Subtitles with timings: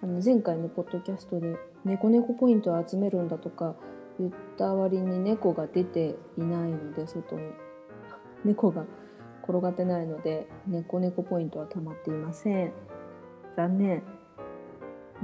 [0.00, 3.74] あの前回のポッドキャストで猫猫ポイントを集めるんだとか
[4.20, 7.48] 言った割に猫が出ていないので外に。
[8.44, 8.84] 猫が
[9.42, 12.72] 転がってないので猫猫ポイントは溜まっていません。
[13.56, 14.02] 残念。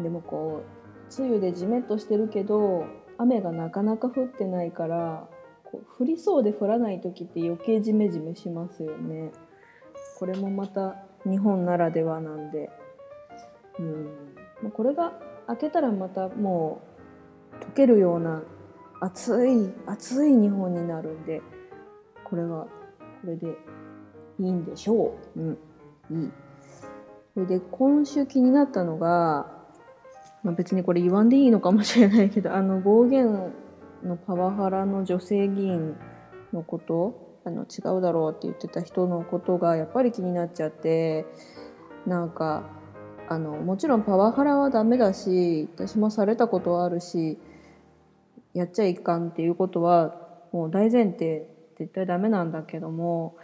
[0.03, 2.85] でもこう梅雨でジメッとしてるけど
[3.17, 5.29] 雨がなかなか降ってないから
[5.99, 9.31] 降りそうで降らない時って余計ジメジメしますよね。
[10.19, 12.71] これもまた日本ならではなんで。
[13.79, 14.44] うん。
[14.71, 15.13] これが
[15.47, 16.83] 開けたらまたも
[17.61, 18.43] う溶けるような
[19.01, 21.43] 暑い暑い日本になるんで
[22.25, 23.49] これはこれで
[24.39, 25.41] いいんでしょう。
[25.41, 25.59] うん
[26.11, 26.33] いい。
[27.35, 29.47] それで今週気になったのが、
[30.43, 33.53] まあ、別にこれ言わんでいいのかもしれないけどあの暴言
[34.05, 35.97] のパワハラの女性議員
[36.53, 41.27] のことあの違うだろうって言ってた人のことがやっぱり気になっちゃって
[42.07, 42.71] なんか
[43.29, 47.39] あのもちろんパワハラはダメだし私もされたことはあるし
[48.53, 50.15] やっちゃいかんっていうことは
[50.53, 53.37] もう大前提絶対ダメなんだけども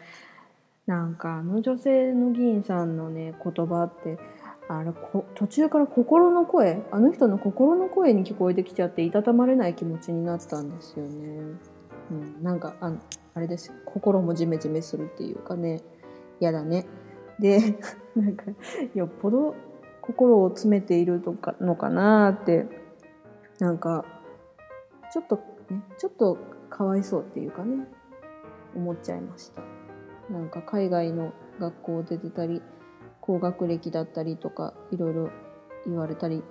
[0.87, 4.19] なんかあの女性の議員さんのね言葉って
[4.69, 4.93] あれ
[5.35, 11.41] 途中から心の声あの人の心の声に聞こえてきちゃっていたたまれない気持ちになったんですよね。
[12.13, 12.93] うん、なんかあ
[13.35, 15.81] あれです心もジメジメするっていうかね
[16.41, 16.87] 嫌だね。
[17.41, 17.59] で
[18.15, 18.45] なんか
[18.95, 19.55] よっぽど
[20.13, 22.67] 心を詰めているとかのかなって
[23.59, 24.05] なんか
[25.13, 25.37] ちょっと
[25.71, 26.37] ねちょっと
[26.69, 27.87] かわいそうっていうかね
[28.75, 29.63] 思っちゃいました。
[30.31, 32.63] なんか海外の学校出てたり
[33.21, 35.31] 高学歴だったりとかいろいろ
[35.87, 36.43] 言われたり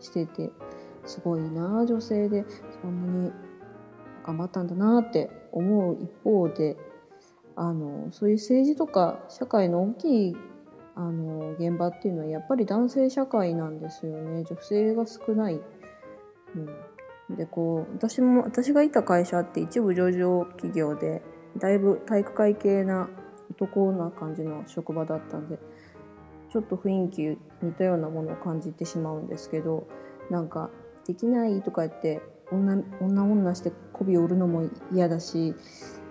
[0.00, 0.50] してて
[1.04, 2.44] すごいな女性で
[2.82, 3.32] そんなに
[4.24, 6.76] 頑張ったんだなって思う一方で
[7.56, 10.36] あのそういう政治とか社会の大きい
[10.96, 15.60] あの現場っていうのはやっぱり男性社会なんですよね女性が少ない。
[17.28, 21.22] うん、でこう私も私がいた会社って一部上場企業で
[21.58, 23.10] だいぶ体育会系な
[23.50, 25.58] 男な感じの職場だったんで
[26.50, 29.86] ちょっと雰囲気似たようなものを感じてしまうんですけど
[30.30, 30.70] なんか
[31.06, 35.54] 「できない」とか言って女女女して媚びを売るのも嫌だし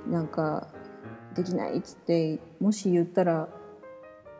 [0.07, 0.67] なんか
[1.33, 3.49] 「できない」っつってもし言ったら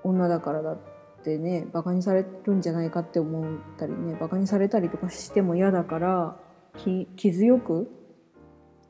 [0.05, 0.77] 女だからだっ
[1.23, 6.37] てねバカにされるんじゃないかって思ったりねバカにされたりとかしても嫌だから
[6.75, 7.89] 気強く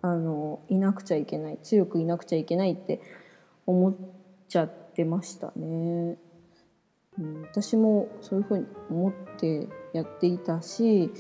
[0.02, 3.02] あのいなくちゃいけない強くいなくちゃいけないって
[3.66, 3.96] 思っ
[4.48, 6.18] ちゃってましたね。
[7.18, 11.12] うん、私もそういうふうに思ってやっていたし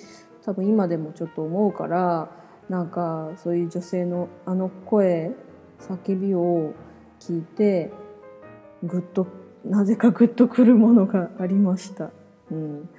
[0.43, 2.29] 多分今でもちょっと思うから
[2.67, 5.31] なんかそういう女性のあの声
[5.79, 6.73] 叫びを
[7.19, 7.91] 聞いて
[8.83, 9.25] ぐっと
[9.65, 12.11] なぜかグッとくるものがありました。
[12.51, 12.89] うん、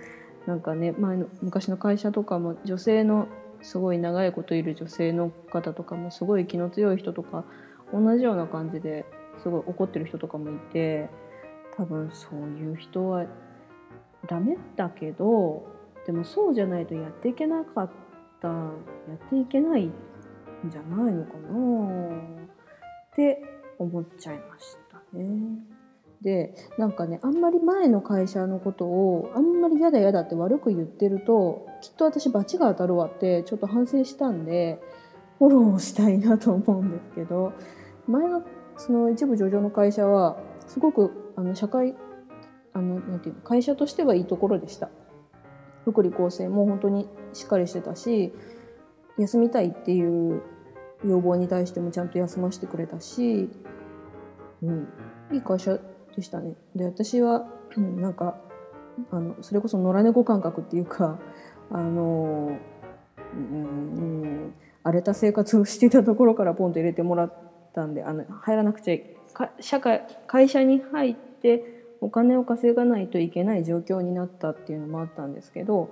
[0.46, 3.28] なんかね前の昔の会社とかも女性の
[3.62, 7.44] すごい長いこといる女性の方とかもすごい気の強い人とか
[7.92, 9.06] 同じような感じで
[9.38, 11.08] すごい怒ってる人とかもいて
[11.76, 13.26] 多分そういう人は
[14.28, 15.66] ダメだけど
[16.06, 17.90] でもそうじゃないとやっていけなかっ
[18.40, 18.54] たや
[19.14, 19.92] っていけないん
[20.68, 23.42] じゃないのかなって
[23.78, 25.75] 思っちゃいましたね。
[26.22, 34.80] でなんかねあんまり前の会社のことをあんまり嫌だ嫌だって悪く言ってるときっと私罰が当たるわってちょっと反省したんで
[35.38, 37.52] フォローをしたいなと思うんですけど
[38.08, 38.42] 前の
[38.78, 41.94] その一部上場の会社はすごくあの社会
[42.72, 44.90] あのなんていうの会社としてはいいところでした。
[45.84, 48.32] 福利厚生も本当にしっかりしてたし
[49.18, 50.42] 休みたいっていう
[51.04, 53.48] 要望に対してもちゃんと休ませてくれたし、
[54.62, 54.88] うん、
[55.32, 55.78] いい会社
[56.16, 56.54] でしたね。
[56.74, 57.46] で私は、
[57.76, 58.36] うん、なんか
[59.10, 61.18] あのそれこそ野良猫感覚っていうか
[61.70, 62.56] あの、
[63.34, 67.32] うん、荒れた生活をしていたところからポンと入れてもらっ
[67.74, 75.90] たんであの入らなくちゃ社会会社に入ってお金を稼がないといけない状況になったっていうのもあったんですけど、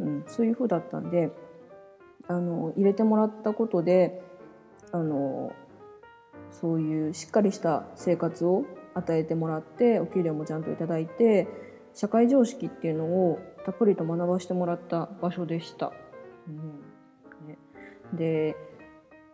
[0.00, 1.30] うん、そういう風だったんで
[2.28, 4.22] あの入れてもらったことで
[4.92, 5.52] あの
[6.50, 8.64] そういうしっかりした生活を
[8.94, 11.48] 与えてもらってお給料もちゃんと頂いて
[11.94, 15.92] 社会常識っていうのをたっぷりと学ばせてもらった場所でした。
[16.48, 17.58] うんね、
[18.12, 18.56] で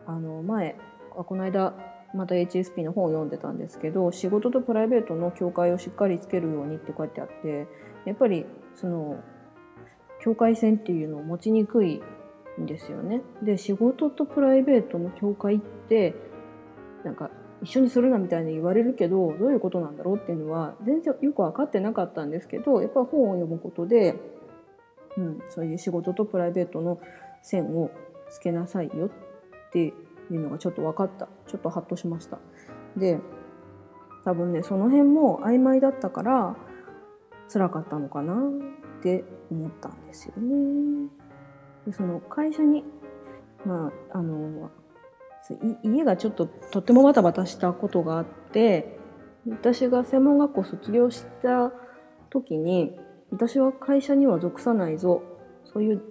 [0.05, 0.75] あの前
[1.17, 1.73] あこの間
[2.13, 7.67] また HSP の本を読んでたんですけど仕事とプライベートの境界をしっかりつけるようにって書いてあって
[8.05, 8.45] やっぱり
[8.75, 9.23] その
[10.23, 12.01] 境界線っていうのを持ちにくい
[12.59, 13.21] んですよね。
[13.41, 16.13] で仕事とプライベートの境界って
[17.03, 17.28] なんか
[17.61, 24.15] 一緒にするなみたいに言われるけどどういうことなんだろうっていうのは全然よく分かってなかったんですけどやっぱり本を読むことで、
[25.17, 26.99] うん、そういう仕事とプライベートの
[27.41, 27.91] 線を
[28.29, 29.93] つけなさいよってい
[30.31, 32.39] うのがちょっと分かったちょっとハッとしました。
[32.95, 33.19] で
[34.25, 36.55] 多分ねその辺も曖昧だったから
[37.51, 41.09] 辛かったのかなって思ったんですよね。
[41.85, 42.83] でその会社に
[43.65, 44.69] まああの
[45.83, 48.99] 家がちょっととってもバタバタしたことがあって
[49.49, 51.71] 私が専門学校卒業した
[52.29, 52.95] 時に
[53.31, 55.23] 私は会社には属さないぞ
[55.65, 56.01] そういう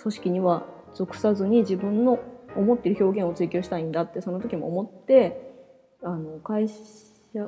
[0.00, 0.64] 組織には
[0.94, 2.20] 属さずに自分の
[2.56, 5.52] 思ってる表現を追求したいんだってその時も思って
[6.02, 6.74] あの会社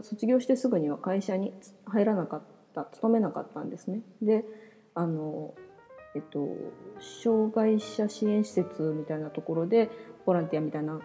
[0.03, 1.53] 卒業してすぐには会社に
[1.87, 2.43] 入らなかっ
[2.75, 4.01] た勤めなかったんですね。
[4.21, 4.45] で
[4.95, 5.55] あの
[6.17, 6.49] えっと
[7.23, 9.91] 障害者支援施設みたいなところで
[10.25, 11.01] ボランティアみたいな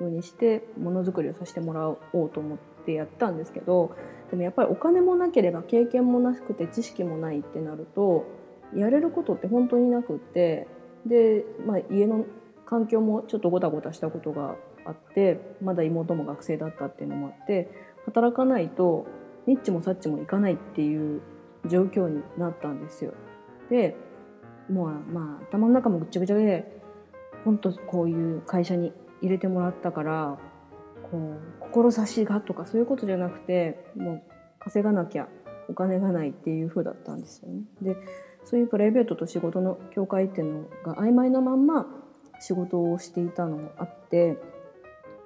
[0.00, 3.94] 風にしてものづくりをさせてもらおうと思ってやったんですけど
[4.30, 8.24] でもやっぱりお金もなければ経験もなくて知識もないってなると
[8.74, 10.66] やれることって本当になくって
[11.06, 12.24] で、まあ、家の
[12.64, 14.56] 環境もちょっとごたごたしたことが
[14.86, 17.70] あってまだ妹も学生だったっていうのもあって
[18.06, 19.06] 働かないと
[19.46, 21.20] ニッチもサッチもいかないっていう
[21.66, 23.12] 状況になったんですよ。
[23.68, 23.96] で
[24.70, 26.80] もうまあ頭の中もぐっちゃぐちゃで
[27.44, 30.38] 本当こういう会社に入れてもらったから
[31.10, 34.22] こう志がとかそういうことじゃなくてもう
[34.58, 35.28] 稼がなきゃ
[35.68, 37.62] お金がないっていう風だったんですよね。
[37.82, 37.96] で
[38.44, 41.86] そういうプライベートと仕事の境界っていうのが曖昧なまんま
[42.40, 44.38] 仕事をしていたのもあって、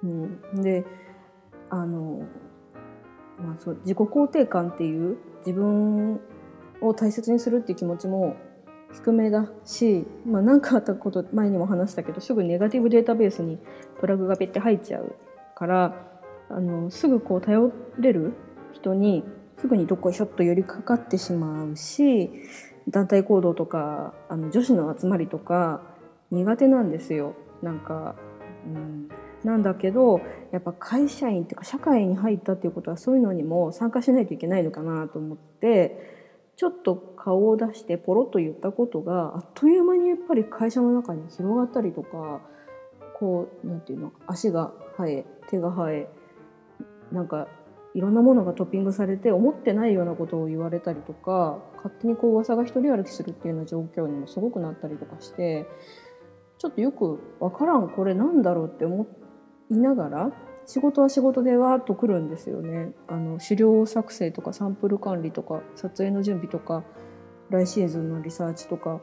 [0.03, 0.85] うん、で
[1.69, 2.23] あの、
[3.39, 6.19] まあ、そう自己肯定感っていう自分
[6.81, 8.35] を大切にするっていう気持ちも
[8.95, 13.59] 低めだし、まあ、何かあったこと前にも話したけどすぐネガティブデータベースに
[13.99, 15.15] プラグがペッて入っちゃう
[15.55, 15.95] から
[16.49, 18.33] あのすぐこう頼れる
[18.73, 19.23] 人に
[19.59, 22.29] すぐにどっこいしょっと寄りかかってしまうし
[22.87, 25.81] 団体行動とかあの女子の集まりとか
[26.31, 27.35] 苦手なんですよ。
[27.61, 28.15] なんか、
[28.65, 29.09] うん、
[29.43, 30.21] なんだけど
[30.51, 36.14] やっぱ会社員っていうか社会に入ったっていうことはそういうのにも参加しないといけないのかなと思って
[36.55, 42.41] ちょっと顔を出してポロッと言ったことがあっという間にやっぱり会社の中に広がったりとか
[43.19, 46.09] こうなんていうの足が生え手が生え
[47.11, 47.47] なんか
[47.93, 55.65] いろんなものがトッピングされて思ってないようなことを言われたりとか勝手にこう噂が一人歩きするっていうような状況にもすごくなったりとかして
[56.57, 59.07] ちょっとよくわからんこれなんだろうって思
[59.71, 60.31] いながら
[60.65, 62.91] 仕事は仕事でわーっと来るんですよね。
[63.07, 66.83] あの資料作成とかサンプル管理とか撮影の準備とか
[67.49, 68.99] 来シーズンのリサーチとか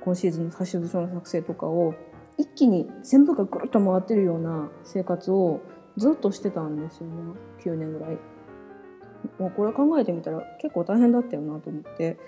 [0.00, 1.94] 今シーズンの冊子書の作成とかを
[2.38, 5.60] 一気に全部がぐるっと回ってるような生活を
[5.96, 7.14] ずっとしてたんですよね。
[7.64, 8.18] 9年ぐらい。
[9.38, 12.18] もうこれ考えてみたら結構大変だったよなと思って。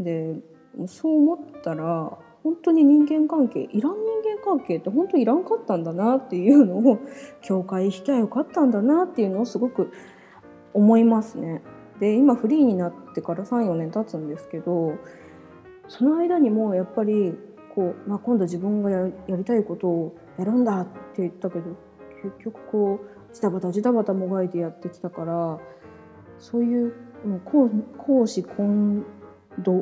[0.00, 0.40] で
[0.86, 6.98] そう思ったら本当に人間関係いらん人間関係って本当いらんかったんだなっていうのを
[7.40, 9.92] 境界引きゃよかったんだなっていうのをすごく
[10.74, 11.62] 思いますね。
[12.00, 14.94] で今フリーになってから34年経つんですけど
[15.86, 17.34] その間にもやっぱり
[17.74, 21.76] こう、まあ、今度自分がやりたいことをやるんだって言ったけど
[22.22, 25.58] 結局こうジタバタジタバタもがいてやってきたから
[26.38, 26.92] そういう
[27.44, 27.70] 公
[28.26, 29.04] 私混
[29.58, 29.80] 同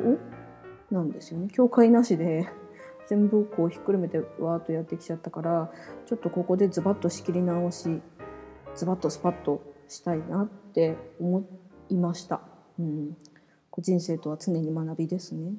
[0.91, 2.47] なんですよね境界なしで
[3.07, 5.71] 全部こうひっくるめてわーっとやってきちゃったから
[6.05, 8.01] ちょっとここでズバッと仕切り直し
[8.75, 11.43] ズバッとスパッとしたいなって思
[11.89, 12.41] いました。
[12.79, 13.17] うん、
[13.79, 15.53] 人生とは常に学びですね。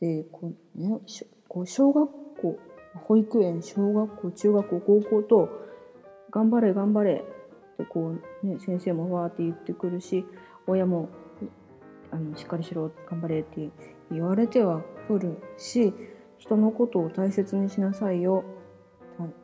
[0.00, 1.00] でこうね
[1.46, 2.10] こう小学
[2.40, 2.58] 校
[3.06, 5.48] 保育園小学校中学校高校と
[6.30, 7.24] 頑張れ頑張れ
[7.74, 10.24] ってこう、ね、先生もわーって言ってくるし
[10.66, 11.08] 親も
[12.10, 13.70] あのしっかりしろ頑張れって
[14.12, 15.92] 言われてはくるし
[16.38, 18.44] 人のことを大切にしなさいよ。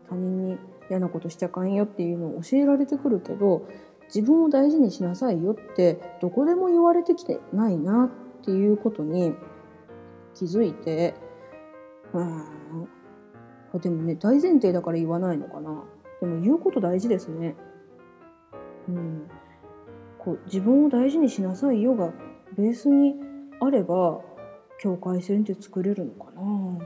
[0.09, 0.59] 他人に
[0.91, 3.69] 嫌なことしちゃかんよっていうのを教えられてくるけど
[4.07, 9.35] 自分を大事にしなさいよってどこでも言われてきてないなっていうことに
[10.35, 11.15] 気づいて
[12.15, 15.85] うんでもね大前提だから言わないのかな。
[16.21, 17.55] でも言うこと大事ですね。
[18.89, 19.29] うん、
[20.19, 22.13] こう自分を大事にしなさいよが
[22.57, 23.15] ベースに
[23.61, 24.21] あれば
[24.81, 26.79] 境界線って作れるのかな、うん、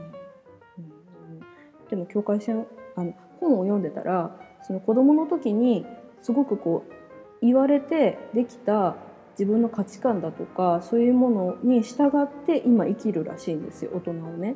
[1.89, 5.85] でも境界線あの本を読んでたらその子供の時に
[6.21, 8.95] すごくこう言われてできた
[9.31, 14.55] 自分の価値観だとかそういうものに従って今生きるらしいんですよ大人をね。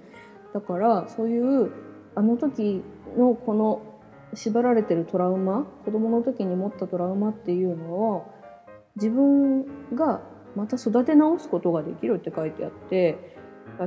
[0.53, 1.71] だからそういう
[2.15, 2.81] あの時
[3.17, 3.81] のこの
[4.33, 8.31] 縛られてるトラウマ子供の時に持ったトラウマっていうのを
[8.95, 9.65] 自分
[9.95, 10.21] が
[10.57, 13.37] また育て直すことができるって書いてあって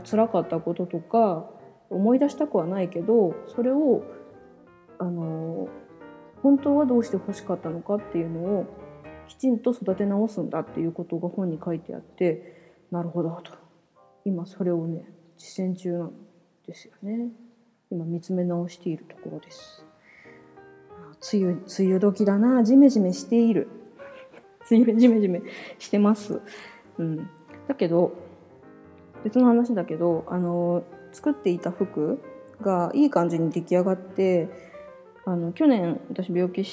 [0.09, 1.51] 辛かったこととか
[1.91, 4.05] 思い出したくはないけどそれを
[5.01, 5.69] あの
[6.45, 8.67] 本当はどうして欲しかったのかっていうのを
[9.27, 13.53] きちんと育て直すんだっていうことが本に書いてあってなるほどと。
[14.25, 15.05] 今それをね
[15.37, 16.13] 実践中なん
[16.67, 17.31] ですよね。
[17.91, 19.85] 今見つめ直しているところです。
[21.33, 22.63] 梅雨梅雨時だな。
[22.63, 23.80] ジメジメしている。
[24.71, 25.43] 梅雨ジメジメ
[25.79, 26.41] してます。
[26.99, 27.31] うん。
[27.69, 28.13] だけど
[29.25, 32.21] 別の話だけどあの作っていた服
[32.61, 34.49] がいい感じに出来上がって
[35.25, 36.65] あの去年私病気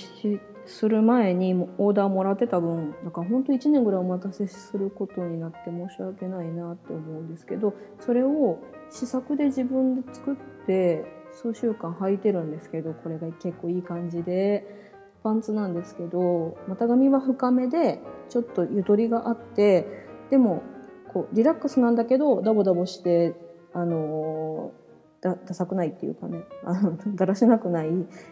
[0.65, 14.86] する前にオーダーもらってた分だから本当1年ぐらいお待たせすることになって申し訳ないなって思うんですけどそれを試作で自分で作って数週間履いてるんですけどこれが結構いい感じで。
[15.27, 19.85] パンツなんですけど股上は深めでちょっとゆとりがあって
[20.29, 20.63] でも
[21.11, 23.35] こうリラックスなんだけどダボダボして
[23.73, 24.71] あの
[25.19, 27.89] だダサくないっていうかねあの だらしなくない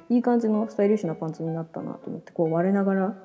[0.08, 3.16] いい感じのスタイリッシュなパンツになったなと思ってこう割れながら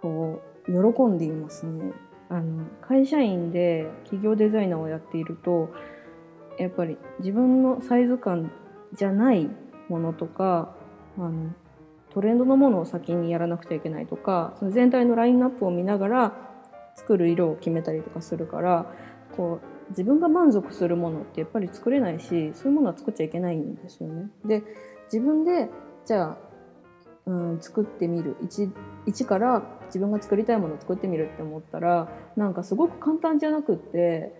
[0.00, 1.92] こう喜んでいますね。
[2.30, 5.68] あの会社員で企業デザイナーをやっていると
[6.58, 8.50] やっぱり自分のサイズ感
[8.94, 9.50] じゃない
[9.90, 10.74] ものとか
[11.18, 11.52] あの
[12.14, 16.32] トレンドのものを先にやらなくちゃいけないとかその全体のラインナップを見ながら
[16.94, 18.86] 作る色を決めたりとかするから
[19.36, 24.30] こう自分が満足するものってやっぱり作れないしそういうものは作っちゃいけないんですよね。
[24.44, 24.62] で
[25.12, 25.68] 自分で
[26.06, 26.36] じゃあ、
[27.26, 28.70] うん、作ってみる一
[29.06, 34.32] 一から自分が作りたいものを作ってみるって思ったらなんかすごく簡単じゃなくって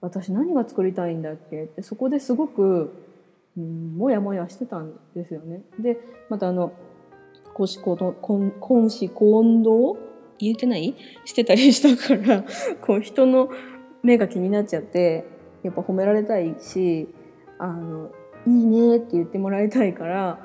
[0.00, 1.64] 私何が作りたいんだっけ？
[1.64, 2.92] ってそこですごく、
[3.56, 5.62] うん、もやもやしてたんですよね。
[5.78, 5.98] で
[6.28, 6.72] またあの
[7.56, 7.96] 公私公
[8.60, 9.96] 公私混同
[10.38, 10.94] 言えてない？
[11.24, 12.44] してたりしたから
[12.86, 13.48] こう人の
[14.02, 15.24] 目が気になっちゃって
[15.62, 17.08] やっぱ褒められたいし
[17.58, 18.10] あの
[18.46, 20.38] いいねって言ってもらいたいから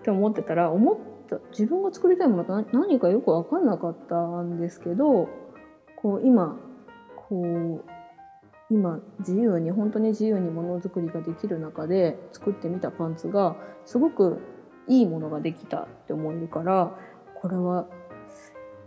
[0.00, 0.96] って思ってたら思っ
[1.28, 5.28] た自分が作りたいものが何かよく分かんなかったんですけど
[5.96, 6.58] こう今
[7.16, 7.84] こう
[8.70, 14.38] 今自由に本当に自由にものづくりができる中で作ってみたパンツがすごく
[14.88, 16.96] いいものができたって思えるから
[17.40, 17.86] これは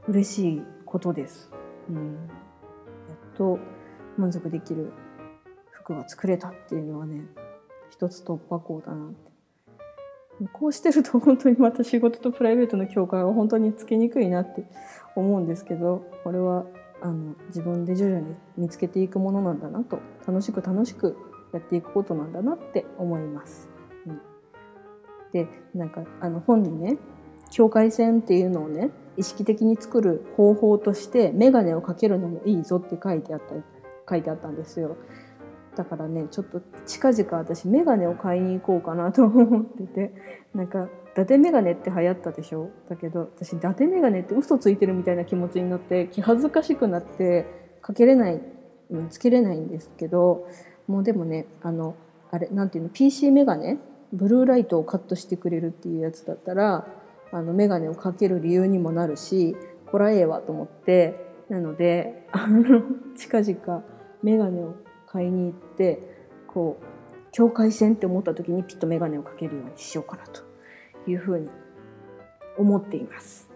[0.08, 1.52] 嬉しいことです。
[1.90, 2.14] うん、
[3.08, 3.60] やっと
[4.18, 4.92] 満足できる
[5.72, 7.26] 服が作れたっていうのはね
[7.90, 9.36] 一つ突破口だなって
[10.52, 14.66] こうしてると 本当にまた仕事とプライベートの境界は本当につけにくいなって
[15.16, 16.66] 思うんですけどこれは
[17.02, 21.16] あの自分で徐々に見つけていくものなんだなと楽しく楽しく
[21.54, 23.75] やっていくことなんだなって思います。
[25.36, 26.98] でなんかあの本にね
[27.52, 33.54] 境界線っていうのをね意識的に作る方法として眼鏡をかけるのもいいぞって書いてあった
[34.10, 34.96] 書いてあったんですよ。
[35.76, 40.14] だからねちょっと近々私眼鏡を買いに行こうかなと思ってて
[40.54, 42.70] なんか伊達眼鏡って流行ったでしょ？
[42.88, 47.46] だけど私伊達眼鏡って嘘ついてるみたいな気持ちになって気恥ずかしくなって
[47.82, 48.42] かけれない
[49.10, 50.48] つけれないんですけど
[50.88, 51.96] もうでもねあの
[52.32, 53.78] あれなんていうの？PC 眼鏡
[54.16, 56.88] ブルーライトをカットしてくれるっていうやつだったら
[57.32, 59.56] あの眼鏡をかける理由にもなるし
[59.92, 62.64] こらええわと思ってなのであの
[63.16, 63.84] 近々
[64.24, 64.76] 眼鏡を
[65.08, 66.00] 買いに行って
[66.48, 66.86] こう
[67.32, 70.42] 境界線って思った時にピッと眼鏡をかけるようにしようかなと
[71.06, 71.50] いうふうに
[72.58, 73.52] 思っています。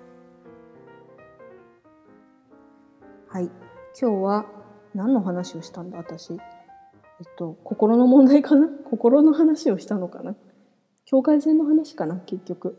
[3.29, 3.49] はい。
[3.99, 4.45] 今日は
[4.93, 6.33] 何の話をしたんだ私？
[6.33, 6.39] えっ
[7.37, 8.67] と、心の問題かな？
[8.89, 10.35] 心の話をしたのかな？
[11.09, 12.77] 境界線の話かな結局。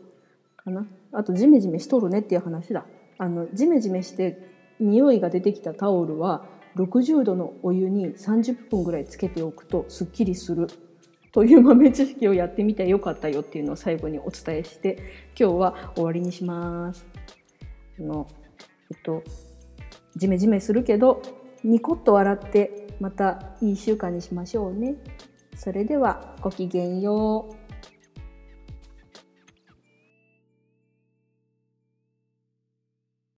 [0.55, 2.85] かなあと、ジメジメしとるねっていう話だ。
[3.17, 4.39] あの、ジメジメして
[4.79, 6.45] 匂いが出てきたタオルは
[6.75, 10.67] 60度のお湯に30分ぐらいつけておくとすっきりする
[11.31, 14.97] という豆知識をやってみてよかったよっていうのを最後にお伝えして
[15.39, 17.05] 今日は終わりにします。
[17.99, 18.27] あの
[18.89, 19.23] えっと
[20.15, 21.21] ジメジメするけど
[21.63, 24.95] ニコッと笑ってまたいい習慣にしましょうね。
[25.55, 27.60] それではごきげんよう。